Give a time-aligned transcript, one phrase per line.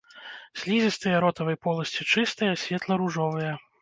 [0.61, 3.53] Слізістыя ротавай поласці чыстыя, светла-ружовыя.